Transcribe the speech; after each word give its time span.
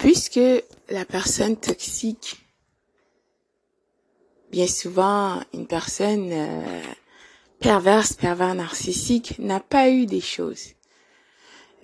puisque 0.00 0.40
la 0.88 1.04
personne 1.04 1.56
toxique, 1.56 2.36
bien 4.50 4.66
souvent, 4.66 5.42
une 5.52 5.66
personne 5.66 6.30
euh, 6.32 6.82
perverse, 7.60 8.14
pervers 8.14 8.54
narcissique, 8.54 9.38
n'a 9.38 9.60
pas 9.60 9.90
eu 9.90 10.06
des 10.06 10.22
choses. 10.22 10.68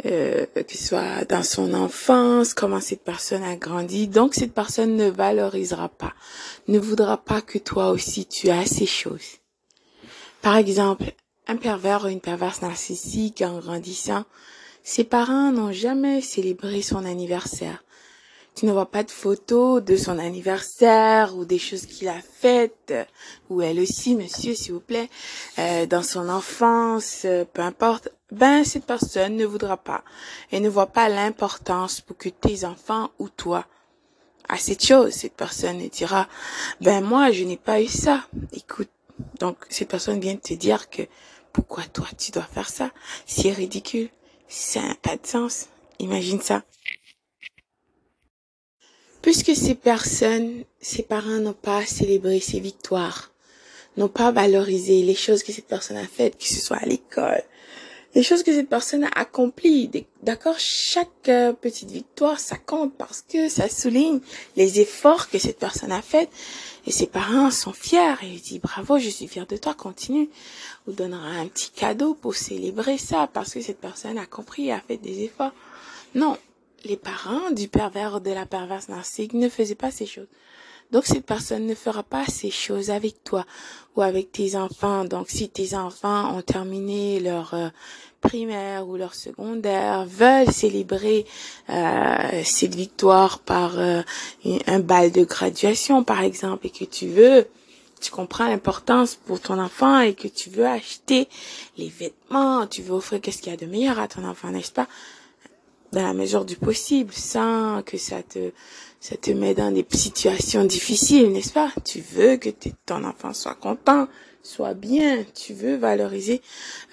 Euh, 0.06 0.46
que 0.54 0.76
ce 0.76 0.88
soit 0.88 1.24
dans 1.26 1.42
son 1.42 1.74
enfance, 1.74 2.54
comment 2.54 2.80
cette 2.80 3.04
personne 3.04 3.42
a 3.42 3.56
grandi. 3.56 4.08
Donc 4.08 4.35
cette 4.35 4.54
personne 4.54 4.96
ne 4.96 5.08
valorisera 5.08 5.90
pas, 5.90 6.14
ne 6.69 6.78
voudra 6.78 7.19
pas 7.19 7.42
que 7.42 7.58
toi 7.58 7.90
aussi 7.90 8.26
tu 8.26 8.48
as 8.48 8.67
ces 8.67 8.87
choses. 8.87 9.40
Par 10.40 10.56
exemple, 10.56 11.12
un 11.48 11.56
pervers 11.56 12.04
ou 12.04 12.08
une 12.08 12.21
perverse 12.21 12.62
narcissique 12.62 13.42
en 13.42 13.58
grandissant, 13.58 14.24
ses 14.87 15.03
parents 15.03 15.50
n'ont 15.50 15.72
jamais 15.72 16.20
célébré 16.20 16.80
son 16.80 17.05
anniversaire. 17.05 17.82
Tu 18.55 18.66
ne 18.66 18.73
vois 18.73 18.88
pas 18.88 19.02
de 19.02 19.10
photos 19.10 19.82
de 19.82 19.96
son 19.96 20.16
anniversaire 20.16 21.36
ou 21.36 21.44
des 21.44 21.58
choses 21.58 21.86
qu'il 21.86 22.06
a 22.06 22.20
faites, 22.22 22.94
ou 23.50 23.62
elle 23.62 23.80
aussi, 23.80 24.14
monsieur, 24.14 24.54
s'il 24.54 24.74
vous 24.74 24.80
plaît, 24.80 25.10
euh, 25.58 25.86
dans 25.86 26.04
son 26.04 26.28
enfance, 26.28 27.22
euh, 27.24 27.44
peu 27.52 27.62
importe. 27.62 28.10
Ben, 28.30 28.62
cette 28.62 28.86
personne 28.86 29.34
ne 29.34 29.44
voudra 29.44 29.77
pas 29.77 30.04
et 30.52 30.60
ne 30.60 30.68
voit 30.68 30.86
pas 30.86 31.08
l'importance 31.08 32.00
pour 32.00 32.16
que 32.16 32.28
tes 32.28 32.64
enfants 32.64 33.10
ou 33.18 33.28
toi 33.28 33.66
à 34.48 34.56
cette 34.56 34.84
chose. 34.84 35.10
Cette 35.10 35.34
personne 35.34 35.78
dira, 35.88 36.28
ben 36.80 37.02
moi, 37.02 37.32
je 37.32 37.42
n'ai 37.42 37.56
pas 37.56 37.82
eu 37.82 37.88
ça. 37.88 38.28
Écoute, 38.52 38.91
donc 39.41 39.56
cette 39.68 39.88
personne 39.88 40.20
vient 40.20 40.36
te 40.36 40.55
dire 40.55 40.88
que 40.91 41.02
pourquoi 41.52 41.82
toi 41.84 42.06
tu 42.16 42.30
dois 42.30 42.44
faire 42.44 42.68
ça? 42.68 42.92
C'est 43.27 43.50
ridicule, 43.50 44.10
ça 44.48 44.82
n'a 44.82 44.95
pas 44.95 45.16
de 45.16 45.27
sens. 45.27 45.66
Imagine 45.98 46.41
ça. 46.41 46.62
Puisque 49.22 49.56
ces 49.56 49.74
personnes, 49.74 50.64
ces 50.80 51.02
parents 51.02 51.41
n'ont 51.41 51.52
pas 51.52 51.84
célébré 51.84 52.39
ses 52.41 52.61
victoires, 52.61 53.33
n'ont 53.97 54.08
pas 54.08 54.30
valorisé 54.30 55.02
les 55.02 55.14
choses 55.14 55.42
que 55.42 55.52
cette 55.52 55.67
personne 55.67 55.97
a 55.97 56.06
faites, 56.06 56.39
que 56.39 56.44
ce 56.44 56.61
soit 56.61 56.77
à 56.77 56.86
l'école, 56.86 57.42
les 58.17 58.22
choses 58.22 58.42
que 58.42 58.53
cette 58.53 58.70
personne 58.70 59.05
a 59.05 59.11
accomplies. 59.14 59.91
D'accord, 60.22 60.59
chaque 60.59 61.28
euh, 61.28 61.53
petite 61.53 61.91
victoire, 61.91 62.41
ça 62.41 62.56
compte 62.56 62.95
parce 62.97 63.20
que 63.20 63.50
ça 63.50 63.69
souligne 63.69 64.20
les 64.56 64.81
efforts 64.81 65.28
que 65.28 65.39
cette 65.39 65.58
personne 65.58 65.92
a 65.92 66.00
faits. 66.00 66.31
Et 66.86 66.92
ses 66.92 67.08
parents 67.08 67.50
sont 67.50 67.75
fiers 67.75 68.14
et 68.23 68.28
ils 68.28 68.41
disent 68.41 68.62
bravo, 68.62 68.98
je 68.98 69.11
suis 69.11 69.28
fier 69.28 69.47
de 69.47 69.58
toi, 69.58 69.75
continue. 69.75 70.31
Ou 70.86 70.92
donnera 70.92 71.28
un 71.28 71.47
petit 71.47 71.70
cadeau 71.70 72.14
pour 72.14 72.36
célébrer 72.36 72.97
ça 72.97 73.28
parce 73.31 73.53
que 73.53 73.61
cette 73.61 73.81
personne 73.81 74.17
a 74.17 74.25
compris 74.25 74.69
et 74.69 74.73
a 74.73 74.80
fait 74.80 74.97
des 74.97 75.25
efforts. 75.25 75.53
Non, 76.14 76.39
les 76.84 76.97
parents 76.97 77.51
du 77.51 77.69
pervers 77.69 78.14
ou 78.14 78.20
de 78.20 78.30
la 78.30 78.47
perverse 78.47 78.89
narcissique 78.89 79.34
ne 79.34 79.51
faisaient 79.51 79.75
pas 79.75 79.91
ces 79.91 80.06
choses. 80.06 80.28
Donc 80.92 81.06
cette 81.06 81.27
personne 81.27 81.67
ne 81.67 81.75
fera 81.75 82.03
pas 82.03 82.25
ces 82.27 82.51
choses 82.51 82.91
avec 82.91 83.25
toi 83.25 83.45
ou 83.97 84.03
avec 84.03 84.33
tes 84.33 84.56
enfants. 84.56 85.05
Donc 85.05 85.29
si 85.29 85.48
tes 85.48 85.75
enfants 85.75 86.37
ont 86.37 86.42
terminé 86.42 87.20
leur 87.20 87.55
euh, 87.55 87.69
primaire 88.20 88.89
ou 88.89 88.97
leur 88.97 89.14
secondaire, 89.14 90.05
veulent 90.07 90.53
célébrer 90.53 91.27
euh, 91.70 92.42
cette 92.45 92.75
victoire 92.75 93.39
par 93.41 93.79
euh, 93.79 94.03
un 94.67 94.79
bal 94.81 95.12
de 95.12 95.25
graduation 95.25 96.05
par 96.05 96.23
exemple 96.23 96.67
et 96.67 96.70
que 96.70 96.84
tu 96.84 97.07
veux 97.09 97.47
tu 98.01 98.11
comprends 98.11 98.47
l'importance 98.47 99.14
pour 99.14 99.41
ton 99.41 99.59
enfant 99.59 100.01
et 100.01 100.14
que 100.14 100.29
tu 100.29 100.51
veux 100.51 100.67
acheter 100.67 101.29
les 101.79 101.89
vêtements, 101.89 102.67
tu 102.67 102.83
veux 102.83 102.92
offrir 102.92 103.20
qu'est-ce 103.20 103.39
qu'il 103.39 103.51
y 103.51 103.55
a 103.55 103.59
de 103.59 103.67
meilleur 103.67 103.98
à 103.98 104.07
ton 104.07 104.25
enfant, 104.25 104.51
n'est-ce 104.51 104.73
pas? 104.73 104.87
Dans 105.92 106.03
la 106.03 106.15
mesure 106.15 106.45
du 106.45 106.56
possible, 106.56 107.12
sans 107.12 107.83
que 107.83 107.98
ça 107.98 108.23
te, 108.23 108.53
ça 109.01 109.17
te 109.17 109.31
met 109.31 109.55
dans 109.55 109.70
des 109.70 109.87
situations 109.91 110.65
difficiles, 110.65 111.31
n'est-ce 111.33 111.53
pas? 111.53 111.73
Tu 111.84 112.01
veux 112.01 112.37
que 112.37 112.51
ton 112.84 113.05
enfant 113.05 113.33
soit 113.33 113.55
content, 113.55 114.09
soit 114.42 114.75
bien, 114.75 115.25
tu 115.34 115.52
veux 115.52 115.77
valoriser 115.77 116.42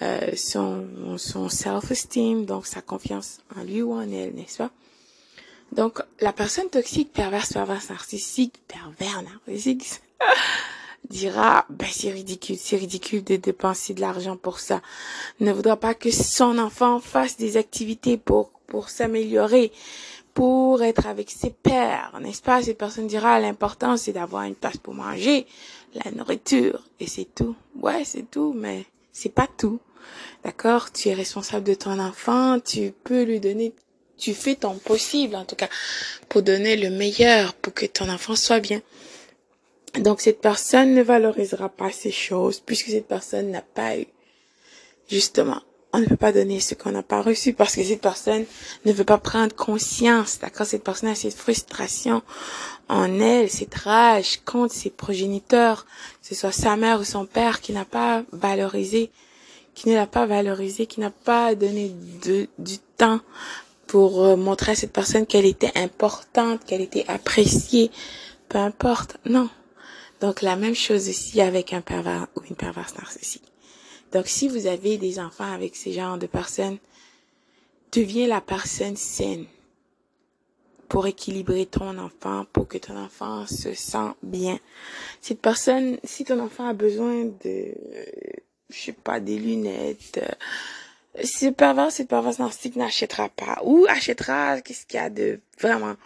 euh, 0.02 0.32
son, 0.36 0.86
son 1.16 1.48
self-esteem, 1.48 2.44
donc 2.44 2.66
sa 2.66 2.82
confiance 2.82 3.38
en 3.56 3.62
lui 3.62 3.82
ou 3.82 3.92
en 3.92 4.02
elle, 4.02 4.34
n'est-ce 4.34 4.58
pas? 4.58 4.70
Donc, 5.72 6.00
la 6.20 6.32
personne 6.32 6.68
toxique, 6.68 7.12
perverse, 7.12 7.52
perverse, 7.52 7.90
narcissique, 7.90 8.54
pervers, 8.68 9.22
narcissique, 9.22 9.84
dira, 11.10 11.66
ben 11.68 11.88
c'est 11.90 12.10
ridicule, 12.10 12.56
c'est 12.58 12.76
ridicule 12.76 13.24
de 13.24 13.36
dépenser 13.36 13.94
de 13.94 14.00
l'argent 14.00 14.36
pour 14.36 14.60
ça. 14.60 14.80
Ne 15.40 15.52
voudra 15.52 15.76
pas 15.76 15.94
que 15.94 16.10
son 16.10 16.58
enfant 16.58 17.00
fasse 17.00 17.36
des 17.36 17.56
activités 17.56 18.16
pour 18.16 18.53
pour 18.74 18.90
s'améliorer, 18.90 19.70
pour 20.34 20.82
être 20.82 21.06
avec 21.06 21.30
ses 21.30 21.50
pères, 21.50 22.18
n'est-ce 22.20 22.42
pas? 22.42 22.60
Cette 22.60 22.76
personne 22.76 23.06
dira 23.06 23.38
l'important 23.38 23.96
c'est 23.96 24.10
d'avoir 24.10 24.42
une 24.42 24.56
place 24.56 24.78
pour 24.78 24.94
manger, 24.94 25.46
la 26.04 26.10
nourriture, 26.10 26.82
et 26.98 27.06
c'est 27.06 27.28
tout. 27.36 27.54
Ouais, 27.80 28.02
c'est 28.04 28.28
tout, 28.28 28.52
mais 28.52 28.84
c'est 29.12 29.32
pas 29.32 29.46
tout. 29.46 29.78
D'accord? 30.42 30.90
Tu 30.90 31.08
es 31.08 31.14
responsable 31.14 31.64
de 31.64 31.74
ton 31.74 32.00
enfant, 32.00 32.58
tu 32.58 32.92
peux 33.04 33.22
lui 33.22 33.38
donner, 33.38 33.72
tu 34.18 34.34
fais 34.34 34.56
ton 34.56 34.74
possible 34.74 35.36
en 35.36 35.44
tout 35.44 35.54
cas 35.54 35.68
pour 36.28 36.42
donner 36.42 36.74
le 36.76 36.90
meilleur, 36.90 37.54
pour 37.54 37.74
que 37.74 37.86
ton 37.86 38.08
enfant 38.08 38.34
soit 38.34 38.58
bien. 38.58 38.82
Donc 40.00 40.20
cette 40.20 40.40
personne 40.40 40.94
ne 40.94 41.02
valorisera 41.02 41.68
pas 41.68 41.92
ces 41.92 42.10
choses 42.10 42.58
puisque 42.58 42.88
cette 42.88 43.06
personne 43.06 43.52
n'a 43.52 43.62
pas 43.62 43.96
eu 43.96 44.08
justement 45.08 45.62
on 45.94 46.00
ne 46.00 46.06
peut 46.06 46.16
pas 46.16 46.32
donner 46.32 46.58
ce 46.58 46.74
qu'on 46.74 46.90
n'a 46.90 47.04
pas 47.04 47.22
reçu 47.22 47.52
parce 47.52 47.76
que 47.76 47.84
cette 47.84 48.00
personne 48.00 48.44
ne 48.84 48.92
veut 48.92 49.04
pas 49.04 49.16
prendre 49.16 49.54
conscience, 49.54 50.40
d'accord? 50.40 50.66
Cette 50.66 50.82
personne 50.82 51.10
a 51.10 51.14
cette 51.14 51.34
frustration 51.34 52.20
en 52.88 53.20
elle, 53.20 53.48
cette 53.48 53.76
rage 53.76 54.40
contre 54.44 54.74
ses 54.74 54.90
progéniteurs, 54.90 55.86
que 56.20 56.28
ce 56.28 56.34
soit 56.34 56.50
sa 56.50 56.74
mère 56.74 56.98
ou 56.98 57.04
son 57.04 57.26
père 57.26 57.60
qui 57.60 57.72
n'a 57.72 57.84
pas 57.84 58.24
valorisé, 58.32 59.12
qui 59.76 59.88
ne 59.88 59.94
l'a 59.94 60.08
pas 60.08 60.26
valorisé, 60.26 60.86
qui 60.86 60.98
n'a 60.98 61.12
pas 61.12 61.54
donné 61.54 61.92
du 62.58 62.78
temps 62.96 63.20
pour 63.86 64.24
euh, 64.24 64.34
montrer 64.34 64.72
à 64.72 64.74
cette 64.74 64.92
personne 64.92 65.26
qu'elle 65.26 65.46
était 65.46 65.78
importante, 65.78 66.64
qu'elle 66.64 66.80
était 66.80 67.04
appréciée, 67.06 67.92
peu 68.48 68.58
importe. 68.58 69.18
Non. 69.26 69.48
Donc 70.20 70.42
la 70.42 70.56
même 70.56 70.74
chose 70.74 71.06
ici 71.06 71.40
avec 71.40 71.72
un 71.72 71.82
pervers 71.82 72.26
ou 72.34 72.40
une 72.50 72.56
perverse 72.56 72.96
narcissique. 72.96 73.53
Donc, 74.14 74.28
si 74.28 74.46
vous 74.46 74.68
avez 74.68 74.96
des 74.96 75.18
enfants 75.18 75.52
avec 75.52 75.74
ce 75.74 75.90
genre 75.90 76.16
de 76.16 76.28
personnes, 76.28 76.78
deviens 77.90 78.28
la 78.28 78.40
personne 78.40 78.96
saine 78.96 79.44
pour 80.88 81.08
équilibrer 81.08 81.66
ton 81.66 81.98
enfant, 81.98 82.46
pour 82.52 82.68
que 82.68 82.78
ton 82.78 82.96
enfant 82.96 83.44
se 83.48 83.74
sente 83.74 84.16
bien. 84.22 84.60
Cette 85.20 85.40
personne, 85.40 85.98
si 86.04 86.24
ton 86.24 86.38
enfant 86.38 86.68
a 86.68 86.74
besoin 86.74 87.24
de, 87.24 87.74
je 88.70 88.78
sais 88.78 88.92
pas, 88.92 89.18
des 89.18 89.36
lunettes, 89.36 90.20
ce 91.20 91.46
pervers, 91.46 91.90
cette 91.90 92.08
perverse 92.08 92.38
narcissique 92.38 92.76
n'achètera 92.76 93.28
pas. 93.30 93.62
Ou 93.64 93.84
achètera 93.88 94.60
qu'est-ce 94.60 94.86
qu'il 94.86 95.00
y 95.00 95.02
a 95.02 95.10
de 95.10 95.40
vraiment 95.58 95.96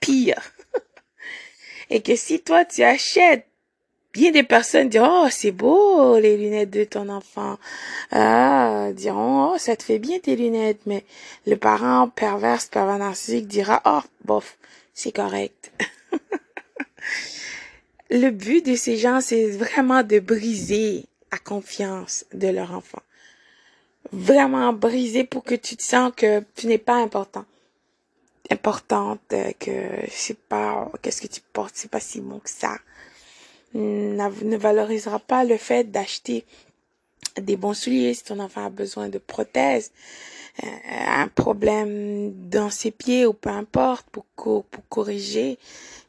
pire. 0.00 0.42
Et 1.90 2.02
que 2.02 2.16
si 2.16 2.40
toi 2.40 2.64
tu 2.64 2.82
achètes 2.82 3.46
bien 4.12 4.32
des 4.32 4.42
personnes 4.42 4.88
diront, 4.88 5.26
oh, 5.26 5.28
c'est 5.30 5.52
beau, 5.52 6.18
les 6.18 6.36
lunettes 6.36 6.70
de 6.70 6.84
ton 6.84 7.08
enfant. 7.08 7.58
Ah, 8.10 8.88
diront, 8.92 9.52
oh, 9.52 9.58
ça 9.58 9.76
te 9.76 9.82
fait 9.82 9.98
bien 9.98 10.18
tes 10.18 10.36
lunettes. 10.36 10.80
Mais 10.86 11.04
le 11.46 11.56
parent 11.56 12.08
perverse, 12.08 12.66
pervers 12.66 12.98
narcissique 12.98 13.46
dira, 13.46 13.82
oh, 13.84 14.00
bof, 14.24 14.58
c'est 14.94 15.12
correct. 15.12 15.72
le 18.10 18.30
but 18.30 18.64
de 18.64 18.74
ces 18.74 18.96
gens, 18.96 19.20
c'est 19.20 19.50
vraiment 19.50 20.02
de 20.02 20.18
briser 20.18 21.06
la 21.32 21.38
confiance 21.38 22.24
de 22.32 22.48
leur 22.48 22.72
enfant. 22.72 23.02
Vraiment 24.12 24.72
briser 24.72 25.24
pour 25.24 25.44
que 25.44 25.54
tu 25.54 25.76
te 25.76 25.82
sens 25.82 26.12
que 26.16 26.42
tu 26.56 26.66
n'es 26.66 26.78
pas 26.78 26.96
important. 26.96 27.44
Importante, 28.50 29.20
que 29.60 29.70
je 30.06 30.10
sais 30.10 30.34
pas, 30.34 30.90
qu'est-ce 31.02 31.22
que 31.22 31.28
tu 31.28 31.40
portes, 31.52 31.74
c'est 31.76 31.90
pas 31.90 32.00
si 32.00 32.20
bon 32.20 32.40
que 32.40 32.50
ça 32.50 32.76
ne 33.74 34.56
valorisera 34.56 35.18
pas 35.18 35.44
le 35.44 35.56
fait 35.56 35.90
d'acheter 35.90 36.44
des 37.40 37.56
bons 37.56 37.74
souliers 37.74 38.14
si 38.14 38.24
ton 38.24 38.40
enfant 38.40 38.66
a 38.66 38.70
besoin 38.70 39.08
de 39.08 39.18
prothèses, 39.18 39.92
euh, 40.64 40.66
un 41.06 41.28
problème 41.28 42.32
dans 42.48 42.70
ses 42.70 42.90
pieds 42.90 43.26
ou 43.26 43.32
peu 43.32 43.50
importe 43.50 44.06
pour, 44.10 44.24
pour 44.34 44.88
corriger 44.88 45.58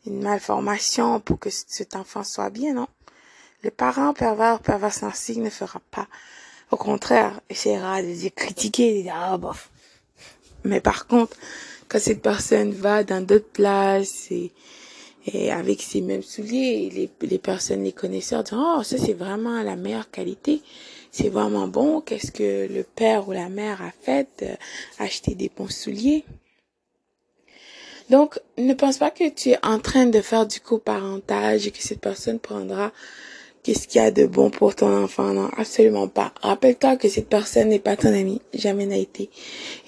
une 0.07 0.21
malformation 0.21 1.19
pour 1.19 1.39
que 1.39 1.49
cet 1.49 1.95
enfant 1.95 2.23
soit 2.23 2.49
bien, 2.49 2.73
non? 2.73 2.87
Le 3.63 3.69
parent 3.69 4.13
pervers, 4.13 4.59
pervers 4.59 4.93
sensible 4.93 5.43
ne 5.43 5.51
fera 5.51 5.79
pas. 5.91 6.07
Au 6.71 6.77
contraire, 6.77 7.39
essaiera 7.49 8.01
de 8.01 8.29
critiquer, 8.29 8.97
de 8.97 9.01
dire, 9.03 9.15
ah, 9.15 9.37
bof. 9.37 9.69
Mais 10.63 10.81
par 10.81 11.05
contre, 11.05 11.37
quand 11.87 11.99
cette 11.99 12.23
personne 12.23 12.71
va 12.71 13.03
dans 13.03 13.23
d'autres 13.23 13.51
places 13.51 14.31
et 14.31 14.51
et 15.25 15.51
avec 15.51 15.81
ces 15.81 16.01
mêmes 16.01 16.23
souliers, 16.23 16.89
les, 16.89 17.09
les 17.27 17.37
personnes, 17.37 17.83
les 17.83 17.91
connaisseurs 17.91 18.43
disent, 18.43 18.57
oh, 18.57 18.81
ça 18.83 18.97
c'est 18.97 19.13
vraiment 19.13 19.61
la 19.61 19.75
meilleure 19.75 20.09
qualité, 20.09 20.61
c'est 21.11 21.29
vraiment 21.29 21.67
bon, 21.67 22.01
qu'est-ce 22.01 22.31
que 22.31 22.67
le 22.71 22.83
père 22.83 23.27
ou 23.27 23.31
la 23.31 23.49
mère 23.49 23.81
a 23.81 23.91
fait, 24.01 24.29
euh, 24.43 24.55
acheter 24.99 25.35
des 25.35 25.51
bons 25.55 25.71
souliers? 25.71 26.23
Donc, 28.09 28.39
ne 28.57 28.73
pense 28.73 28.97
pas 28.97 29.11
que 29.11 29.29
tu 29.29 29.51
es 29.51 29.65
en 29.65 29.79
train 29.79 30.05
de 30.05 30.19
faire 30.19 30.45
du 30.45 30.59
coparentage 30.59 31.67
et 31.67 31.71
que 31.71 31.81
cette 31.81 32.01
personne 32.01 32.39
prendra 32.39 32.91
qu'est-ce 33.63 33.87
qu'il 33.87 34.01
y 34.01 34.03
a 34.03 34.11
de 34.11 34.25
bon 34.25 34.49
pour 34.49 34.75
ton 34.75 35.03
enfant. 35.03 35.33
Non, 35.33 35.49
absolument 35.55 36.07
pas. 36.07 36.33
Rappelle-toi 36.41 36.97
que 36.97 37.07
cette 37.07 37.29
personne 37.29 37.69
n'est 37.69 37.79
pas 37.79 37.95
ton 37.95 38.13
ami, 38.13 38.41
jamais 38.53 38.85
n'a 38.85 38.97
été, 38.97 39.29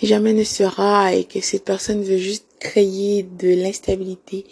et 0.02 0.08
jamais 0.08 0.34
ne 0.34 0.44
sera, 0.44 1.14
et 1.14 1.26
que 1.26 1.42
cette 1.42 1.66
personne 1.66 2.02
veut 2.02 2.18
juste 2.18 2.46
créer 2.60 3.24
de 3.24 3.50
l'instabilité, 3.50 4.46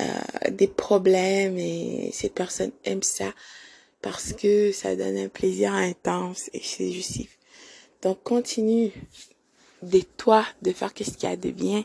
euh, 0.00 0.50
des 0.50 0.66
problèmes, 0.66 1.58
et 1.58 2.10
cette 2.12 2.34
personne 2.34 2.72
aime 2.84 3.02
ça 3.02 3.32
parce 4.02 4.32
que 4.32 4.72
ça 4.72 4.96
donne 4.96 5.16
un 5.16 5.28
plaisir 5.28 5.74
intense 5.74 6.48
et 6.52 6.60
c'est 6.62 6.90
justif. 6.90 7.38
Donc 8.02 8.22
continue 8.22 8.92
de 9.82 10.00
toi 10.16 10.44
de 10.62 10.72
faire 10.72 10.94
qu'est-ce 10.94 11.16
qu'il 11.16 11.28
y 11.28 11.32
a 11.32 11.36
de 11.36 11.50
bien 11.50 11.84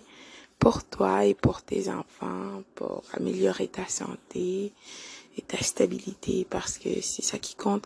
pour 0.60 0.84
toi 0.84 1.25
et 1.25 1.34
pour 1.34 1.62
tes 1.62 1.90
enfants, 1.90 2.63
pour 2.75 3.04
améliorer 3.13 3.68
ta 3.68 3.88
santé 3.88 4.74
et 5.38 5.42
ta 5.42 5.57
stabilité 5.57 6.48
parce 6.50 6.78
que 6.78 7.02
c'est 7.02 7.22
ça 7.22 7.38
qui 7.38 7.56
compte. 7.56 7.84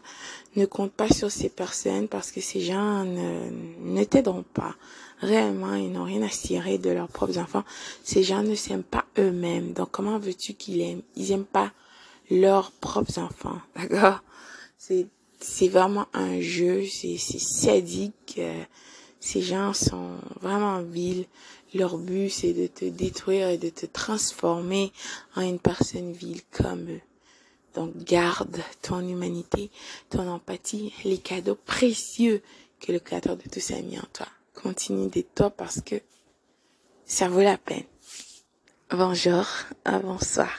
Ne 0.55 0.65
compte 0.65 0.91
pas 0.91 1.09
sur 1.09 1.31
ces 1.31 1.49
personnes 1.49 2.07
parce 2.07 2.31
que 2.31 2.41
ces 2.41 2.61
gens 2.61 3.03
ne, 3.03 3.49
ne 3.81 4.03
t'aideront 4.03 4.45
pas. 4.53 4.75
Réellement, 5.19 5.73
ils 5.73 5.91
n'ont 5.91 6.05
rien 6.05 6.21
à 6.21 6.29
cirer 6.29 6.77
de 6.77 6.91
leurs 6.91 7.09
propres 7.09 7.37
enfants. 7.37 7.63
Ces 8.03 8.23
gens 8.23 8.43
ne 8.43 8.55
s'aiment 8.55 8.83
pas 8.83 9.05
eux-mêmes. 9.17 9.73
Donc 9.73 9.91
comment 9.91 10.19
veux-tu 10.19 10.53
qu'ils 10.53 10.81
aiment? 10.81 11.01
Ils 11.15 11.31
aiment 11.31 11.45
pas 11.45 11.71
leurs 12.29 12.71
propres 12.71 13.19
enfants. 13.19 13.59
D'accord? 13.75 14.21
C'est 14.77 15.07
c'est 15.41 15.69
vraiment 15.69 16.07
un 16.13 16.41
jeu, 16.41 16.83
c'est 16.85 17.17
sadique. 17.17 18.35
Euh, 18.37 18.63
ces 19.19 19.41
gens 19.41 19.73
sont 19.73 20.17
vraiment 20.41 20.81
vils. 20.81 21.25
Leur 21.73 21.97
but, 21.97 22.29
c'est 22.29 22.53
de 22.53 22.67
te 22.67 22.85
détruire 22.85 23.49
et 23.49 23.57
de 23.57 23.69
te 23.69 23.85
transformer 23.85 24.91
en 25.35 25.41
une 25.41 25.59
personne 25.59 26.13
vile 26.13 26.41
comme 26.51 26.89
eux. 26.89 27.01
Donc 27.75 27.95
garde 27.97 28.59
ton 28.81 29.07
humanité, 29.07 29.69
ton 30.09 30.27
empathie, 30.27 30.93
les 31.03 31.19
cadeaux 31.19 31.57
précieux 31.65 32.41
que 32.79 32.91
le 32.91 32.99
Créateur 32.99 33.37
de 33.37 33.43
tous 33.49 33.71
a 33.71 33.81
mis 33.81 33.99
en 33.99 34.07
toi. 34.13 34.27
Continue 34.53 35.09
d'être 35.09 35.33
toi 35.35 35.49
parce 35.49 35.81
que 35.81 35.95
ça 37.05 37.29
vaut 37.29 37.41
la 37.41 37.57
peine. 37.57 37.83
Bonjour, 38.89 39.45
bonsoir. 39.85 40.49